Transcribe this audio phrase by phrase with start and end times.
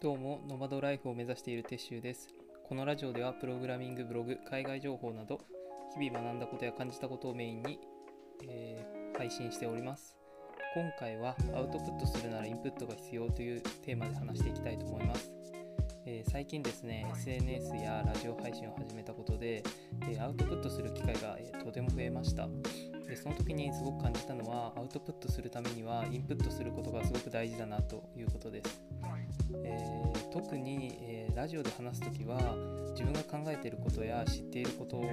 [0.00, 2.28] どうも、ノマドライフを目指している鉄州です。
[2.68, 5.40] このラジオでは、プログラミングブログ、海外情報など、
[5.98, 7.80] 日々学んだことや感じたことをメインに、
[8.48, 10.16] えー配信しております。
[10.72, 15.32] 今回は、アウトプットするならインプットが必要というテーマで話していきたいと思います。
[16.06, 19.64] えー最近ですね、SNS やラジオ配信を始めたことで、
[20.02, 22.48] えーアウトプットする機会が、えーとても増えました。
[23.08, 28.82] でその時にすごく感じたのは、アウトプットするためには、インプットすることがすごく大事だなということです。
[29.64, 32.56] えー特に、えーラジオで話す時は
[32.90, 35.04] 自分が考えていることや知っていることを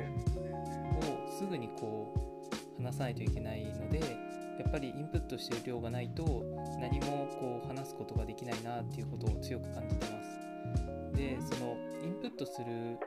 [1.37, 2.49] すぐにこ
[2.79, 6.43] う話さないといけないのでやっぱりインプットしている量がないと
[6.79, 11.15] 何もこう話すことができないなっていうことを強く感じてます。
[11.15, 12.97] でそのインプットする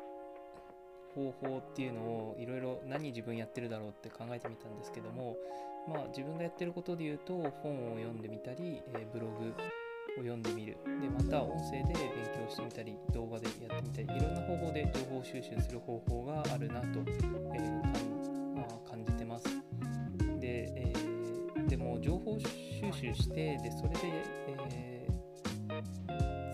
[1.15, 5.37] 方法っていうのをいろいろ何自分やってるだろうって考えてみたんですけども
[5.89, 9.55] まあ自分がやってることで言うと本を読んでみたり、えブログ
[10.19, 10.77] を読んでみる。
[11.01, 11.97] でまた音声で勉
[12.34, 19.47] 強してみたり動画でやってみたりいろんな方法で情報収集する方法があるなと、えーまあ感じてます。
[20.41, 24.98] で,、えーでも情報収集してでそれで、えー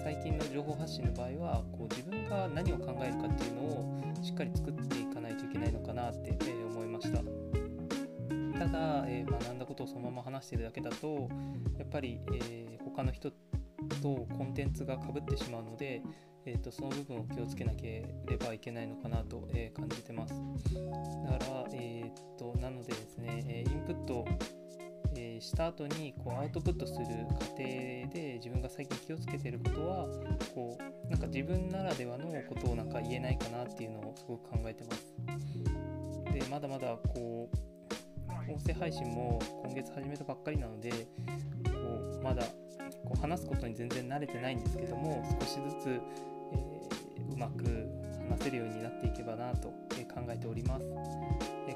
[0.04, 3.63] 最近の情報発信の場合はこう自分が何を考えるかっていうのを
[4.34, 7.18] っかり作っていかないといけないのかなって、えー思いました。
[8.58, 11.28] ただ、えー学んだことをそのまま話しているだけだと
[11.78, 13.34] やっぱり、えー他の人と
[14.02, 16.02] コンテンツがかぶってしまうので、
[16.46, 20.34] えー、とその部分を気をつけなければいけないのかなと、えー感じてます。
[20.34, 24.24] だから、えー、となのでですね、えーインプット、
[25.44, 27.06] した後にこうアウトプットする
[27.38, 30.06] 過程で自分が最近気をつけてることは
[30.54, 35.12] こうなんか自分ならではのことをなんか言えないかなっていうのをすごく考えてます。
[36.32, 40.98] でまだまだこう音声配信も今月始めたばっかりなのでこ
[42.20, 42.42] うまだ
[43.04, 46.00] こう話すことに全然慣れてないんですけども少しずつ、
[46.52, 46.74] えー
[47.34, 47.64] うまく
[48.28, 50.84] 話せるようになっていけばなと、考えております、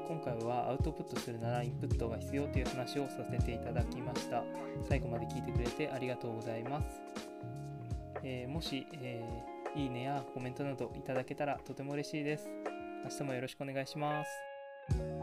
[0.07, 4.43] 今回はアウトプットするならインプットが必要という話をさせていただきました。
[4.87, 7.01] 最後まで聞いてくれてありがとうございます、
[8.23, 9.23] えもし、え
[9.75, 12.49] いいねやコメントなどいただけたらとても嬉しいです。
[13.03, 15.18] 明日もよろしくお願いします。